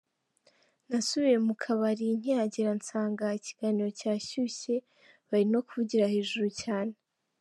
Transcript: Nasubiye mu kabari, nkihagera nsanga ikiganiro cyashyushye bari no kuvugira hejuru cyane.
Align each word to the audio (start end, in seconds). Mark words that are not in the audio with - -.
Nasubiye 0.89 1.37
mu 1.47 1.53
kabari, 1.63 2.05
nkihagera 2.19 2.71
nsanga 2.79 3.25
ikiganiro 3.39 3.89
cyashyushye 3.99 4.75
bari 5.29 5.45
no 5.53 5.59
kuvugira 5.67 6.05
hejuru 6.15 6.49
cyane. 6.63 6.93